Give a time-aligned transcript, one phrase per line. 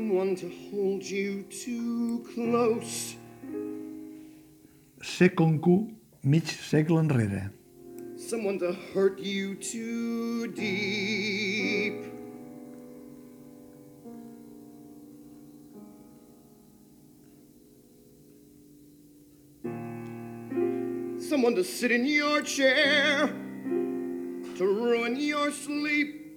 [0.00, 3.16] Someone to hold you too close.
[6.22, 7.52] Mig segle enrere.
[8.16, 12.04] Someone to hurt you too deep.
[21.18, 23.28] Someone to sit in your chair
[24.56, 26.29] to ruin your sleep.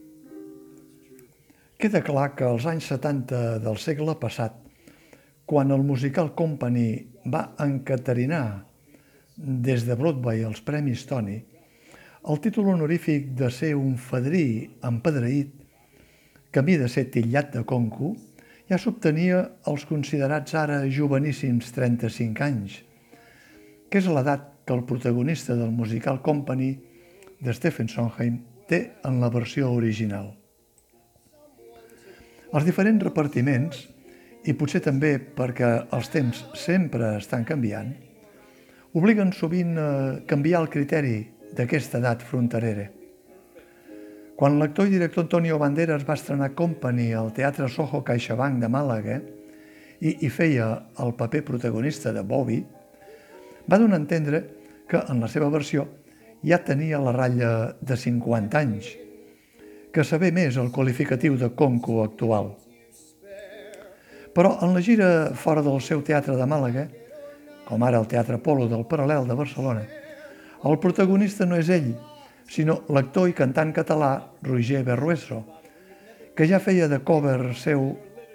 [1.84, 4.54] Queda clar que als anys 70 del segle passat,
[5.44, 6.86] quan el Musical Company
[7.28, 8.64] va encaterinar
[9.36, 11.42] des de Broadway els Premis Tony,
[12.32, 14.46] el títol honorífic de ser un fadrí
[14.88, 15.50] empedreït,
[16.56, 18.14] camí de ser titllat de conco,
[18.72, 22.78] ja s'obtenia als considerats ara joveníssims 35 anys,
[23.92, 26.72] que és l'edat que el protagonista del Musical Company
[27.44, 28.40] de Stephen Sondheim
[28.72, 30.32] té en la versió original.
[32.54, 33.88] Els diferents repartiments,
[34.46, 37.94] i potser també perquè els temps sempre estan canviant,
[38.94, 39.88] obliguen sovint a
[40.30, 41.16] canviar el criteri
[41.58, 42.90] d'aquesta edat fronterera.
[44.38, 49.20] Quan l'actor i director Antonio Banderas va estrenar Company al Teatre Soho CaixaBank de Màlaga
[50.02, 52.60] i hi feia el paper protagonista de Bobby,
[53.70, 54.44] va donar a entendre
[54.90, 55.86] que en la seva versió
[56.44, 58.90] ja tenia la ratlla de 50 anys,
[59.94, 62.56] que saber més el qualificatiu de conco actual.
[64.34, 66.88] Però en la gira fora del seu teatre de Màlaga,
[67.68, 69.84] com ara el Teatre Polo del Paral·lel de Barcelona,
[70.66, 71.94] el protagonista no és ell,
[72.50, 75.44] sinó l'actor i cantant català Roger Berrueso,
[76.34, 77.92] que ja feia de cover seu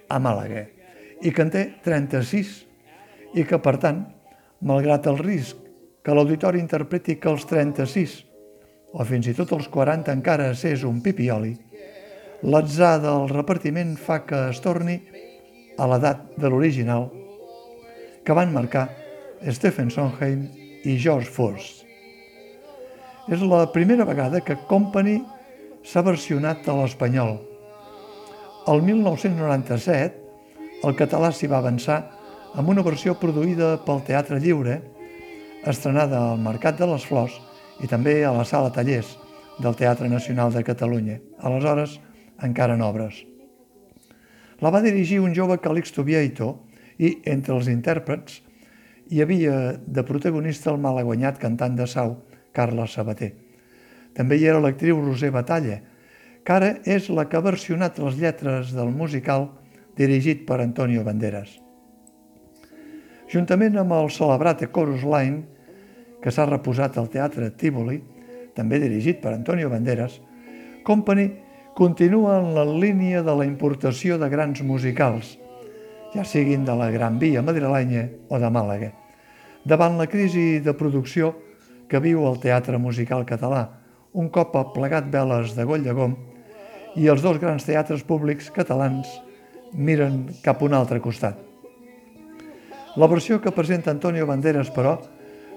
[0.09, 0.69] a Màlaga
[1.19, 2.53] i que en té 36
[3.35, 4.05] i que, per tant,
[4.63, 5.59] malgrat el risc
[6.07, 8.15] que l'auditori interpreti que els 36
[8.93, 11.53] o fins i tot els 40 encara s'és un pipioli,
[12.43, 14.99] l'atzar del repartiment fa que es torni
[15.79, 17.09] a l'edat de l'original
[18.25, 18.89] que van marcar
[19.55, 20.47] Stephen Sondheim
[20.85, 21.85] i George Force.
[23.29, 25.19] És la primera vegada que Company
[25.85, 27.37] s'ha versionat a l'espanyol.
[28.69, 30.25] El 1997,
[30.85, 31.99] el català s'hi va avançar
[32.59, 34.79] amb una versió produïda pel Teatre Lliure,
[35.69, 37.37] estrenada al Mercat de les Flors
[37.83, 39.17] i també a la Sala Tallers
[39.59, 41.99] del Teatre Nacional de Catalunya, aleshores
[42.43, 43.25] encara en obres.
[44.61, 46.55] La va dirigir un jove Calixto Vieito
[46.99, 48.41] i, entre els intèrprets,
[49.09, 52.17] hi havia de protagonista el malaguanyat cantant de sau,
[52.53, 53.33] Carles Sabater.
[54.15, 55.79] També hi era l'actriu Roser Batalla,
[56.45, 59.49] que ara és la que ha versionat les lletres del musical
[59.99, 61.51] dirigit per Antonio Banderas.
[63.29, 65.45] Juntament amb el celebrat Chorus Line,
[66.23, 68.01] que s'ha reposat al Teatre Tívoli,
[68.55, 70.19] també dirigit per Antonio Banderas,
[70.87, 71.29] Company
[71.77, 75.37] continua en la línia de la importació de grans musicals,
[76.15, 78.89] ja siguin de la Gran Via madrilenya o de Màlaga,
[79.69, 81.35] davant la crisi de producció
[81.89, 83.69] que viu el teatre musical català,
[84.13, 86.17] un cop plegat veles de goll de gom
[86.97, 89.09] i els dos grans teatres públics catalans
[89.73, 91.37] miren cap a un altre costat.
[92.97, 94.97] La versió que presenta Antonio Banderas, però,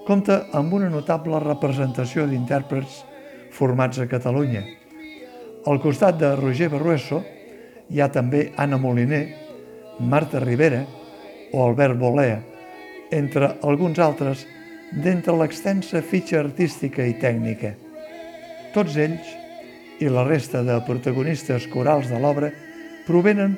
[0.06, 3.02] compta amb una notable representació d'intèrprets
[3.54, 4.62] formats a Catalunya.
[5.68, 7.20] Al costat de Roger Berrueso
[7.92, 9.22] hi ha també Anna Moliner,
[10.00, 10.82] Marta Rivera
[11.52, 12.40] o Albert Bolea,
[13.12, 14.46] entre alguns altres
[14.92, 17.74] d'entre l'extensa fitxa artística i tècnica.
[18.74, 19.28] Tots ells
[20.02, 22.50] i la resta de protagonistes corals de l'obra
[23.06, 23.54] provenen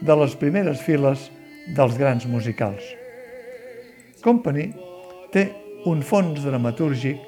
[0.00, 1.30] de les primeres files
[1.76, 2.82] dels grans musicals.
[4.22, 4.68] Company
[5.32, 5.46] té
[5.86, 7.20] un fons dramatúrgic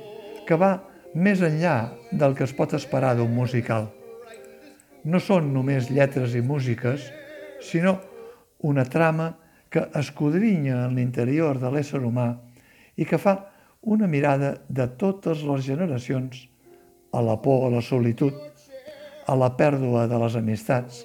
[0.46, 0.72] que va
[1.14, 3.86] més enllà del que es pot esperar d'un musical.
[5.06, 7.04] No són només lletres i músiques,
[7.62, 8.00] sinó
[8.66, 9.28] una trama
[9.70, 12.32] que escudrinya en l'interior de l'ésser humà
[12.98, 13.36] i que fa
[13.86, 16.40] una mirada de totes les generacions
[17.14, 18.34] a la por a la solitud,
[19.28, 21.04] a la pèrdua de les amistats,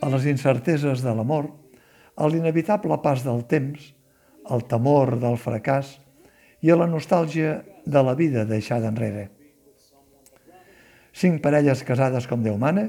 [0.00, 1.50] a les incerteses de l'amor,
[2.16, 3.92] a l'inevitable pas del temps,
[4.48, 5.98] al temor del fracàs
[6.64, 9.28] i a la nostàlgia de la vida deixada enrere.
[11.12, 12.86] Cinc parelles casades com Déu mana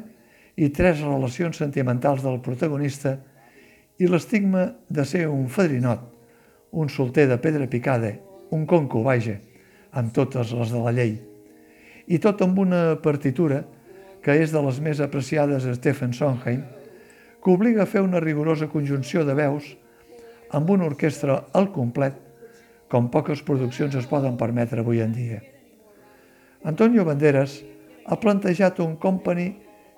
[0.56, 3.18] i tres relacions sentimentals del protagonista
[4.00, 6.00] i l'estigma de ser un fadrinot,
[6.72, 8.14] un solter de pedra picada,
[8.56, 9.36] un conco, vaja,
[9.92, 11.18] amb totes les de la llei.
[12.08, 13.66] I tot amb una partitura
[14.24, 16.64] que és de les més apreciades a Stephen Sondheim,
[17.44, 19.68] que obliga a fer una rigorosa conjunció de veus
[20.56, 22.24] amb una orquestra al complet
[22.90, 25.42] com poques produccions es poden permetre avui en dia.
[26.66, 27.60] Antonio Banderas
[28.06, 29.48] ha plantejat un company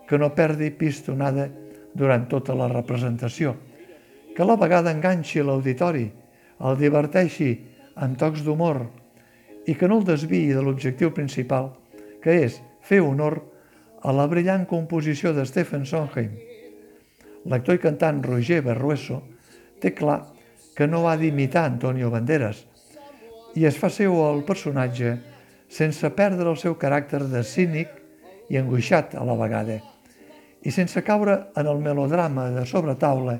[0.07, 1.47] que no perdi pistonada
[1.93, 3.55] durant tota la representació,
[4.35, 6.05] que a la vegada enganxi l'auditori,
[6.63, 7.51] el diverteixi
[8.03, 8.83] amb tocs d'humor
[9.67, 11.73] i que no el desviï de l'objectiu principal,
[12.23, 13.41] que és fer honor
[14.03, 16.31] a la brillant composició de Stephen Sondheim.
[17.47, 19.21] L'actor i cantant Roger Berrueso
[19.81, 20.21] té clar
[20.77, 22.63] que no ha d'imitar Antonio Banderas
[23.57, 25.15] i es fa seu el personatge
[25.73, 27.93] sense perdre el seu caràcter de cínic
[28.53, 29.79] i angoixat a la vegada
[30.61, 33.37] i sense caure en el melodrama de sobretaula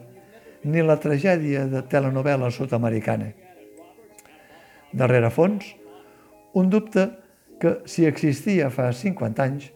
[0.64, 3.30] ni la tragèdia de telenovela sud-americana.
[4.92, 5.66] Darrere fons,
[6.58, 7.08] un dubte
[7.62, 9.68] que, si existia fa 50 anys,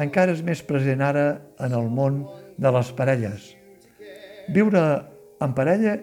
[0.00, 1.26] encara és més present ara
[1.62, 2.22] en el món
[2.58, 3.50] de les parelles.
[4.54, 4.84] Viure
[5.44, 5.98] en parella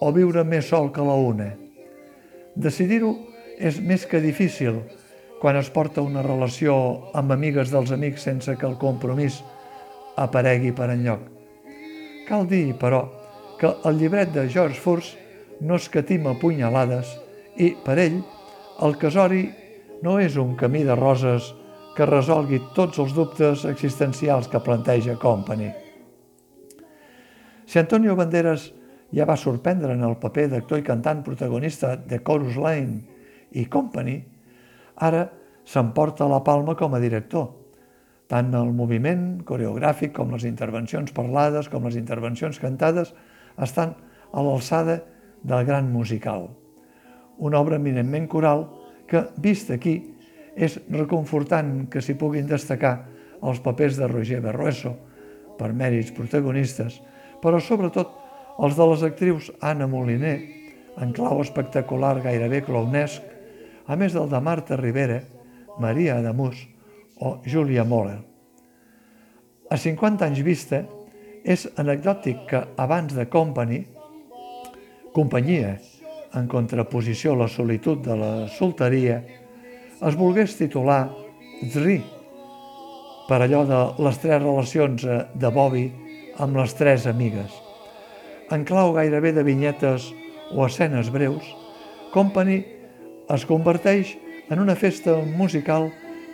[0.00, 1.52] o viure més sol que la una?
[2.56, 3.12] Decidir-ho
[3.60, 4.80] és més que difícil
[5.40, 6.76] quan es porta una relació
[7.14, 9.42] amb amigues dels amics sense que el compromís
[10.16, 11.20] aparegui per enlloc.
[12.26, 13.04] Cal dir, però,
[13.60, 15.12] que el llibret de George Furs
[15.60, 17.12] no escatima punyalades
[17.56, 18.18] i, per ell,
[18.84, 19.44] el casori
[20.02, 21.52] no és un camí de roses
[21.96, 25.70] que resolgui tots els dubtes existencials que planteja Company.
[27.66, 28.70] Si Antonio Banderas
[29.14, 33.00] ja va sorprendre en el paper d'actor i cantant protagonista de Chorus Line
[33.52, 34.16] i Company,
[34.96, 35.28] ara
[35.66, 37.48] s'emporta la palma com a director–
[38.30, 43.12] tant el moviment coreogràfic com les intervencions parlades, com les intervencions cantades,
[43.62, 43.94] estan
[44.32, 45.00] a l'alçada
[45.46, 46.48] del gran musical.
[47.38, 48.66] Una obra eminentment coral
[49.06, 50.00] que, vist aquí,
[50.56, 52.96] és reconfortant que s'hi puguin destacar
[53.44, 54.94] els papers de Roger Berrueso
[55.56, 56.98] per mèrits protagonistes,
[57.42, 58.25] però sobretot
[58.62, 60.36] els de les actrius Anna Moliner,
[61.00, 63.22] en clau espectacular gairebé clownesc,
[63.86, 65.20] a més del de Marta Rivera,
[65.78, 66.62] Maria Adamus,
[67.20, 68.18] o Julia Moller.
[69.70, 70.82] A 50 anys vista,
[71.46, 73.84] és anecdòtic que abans de Company,
[75.14, 75.76] companyia,
[76.36, 79.20] en contraposició a la solitud de la solteria,
[79.96, 81.06] es volgués titular
[81.72, 82.00] Zri,
[83.26, 85.86] per allò de les tres relacions eh, de Bobby
[86.42, 87.65] amb les tres amigues.
[88.50, 90.12] En clau gairebé de vinyetes
[90.54, 91.42] o escenes breus,
[92.14, 92.60] Company
[93.34, 94.14] es converteix
[94.48, 95.88] en una festa musical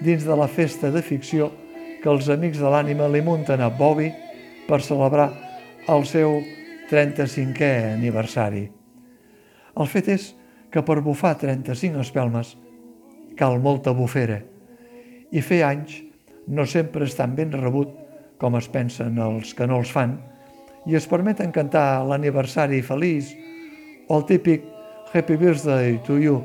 [0.05, 1.49] dins de la festa de ficció
[2.03, 4.11] que els amics de l'ànima li munten a Bobby
[4.69, 5.31] per celebrar
[5.89, 6.37] el seu
[6.91, 8.67] 35è aniversari.
[9.73, 10.29] El fet és
[10.73, 12.53] que per bufar 35 espelmes
[13.41, 14.43] cal molta bufera
[15.33, 16.03] i fer anys
[16.53, 17.97] no sempre és tan ben rebut
[18.37, 20.19] com es pensen els que no els fan
[20.87, 23.33] i es permeten cantar l'aniversari feliç
[24.09, 24.65] o el típic
[25.13, 26.41] Happy Birthday to you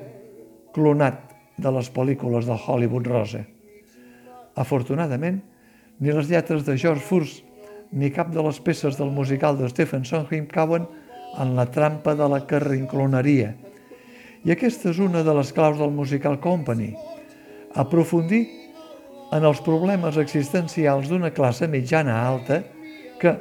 [0.76, 1.24] clonat
[1.58, 3.42] de les pel·lícules de Hollywood Rosa.
[4.58, 5.40] Afortunadament,
[6.00, 7.40] ni les lletres de George Furs
[7.92, 10.86] ni cap de les peces del musical de Stephen Sondheim cauen
[11.38, 13.54] en la trampa de la carrincloneria.
[14.46, 16.92] I aquesta és una de les claus del musical Company,
[17.76, 18.46] aprofundir
[19.34, 22.62] en els problemes existencials d'una classe mitjana alta
[23.20, 23.34] que,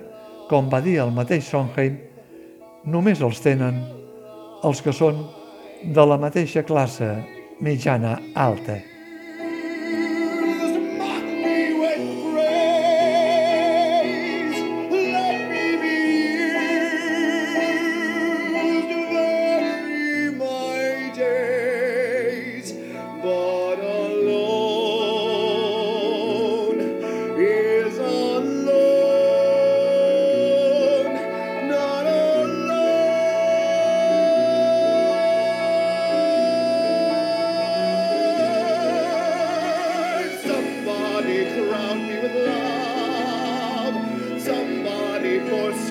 [0.51, 1.97] com va dir el mateix Sondheim,
[2.87, 3.81] només els tenen
[4.67, 5.25] els que són
[5.95, 7.11] de la mateixa classe
[7.63, 8.81] mitjana alta.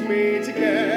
[0.07, 0.95] me together.